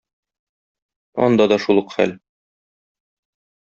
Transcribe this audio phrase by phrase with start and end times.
[1.27, 2.19] Анда да шул ук хәл.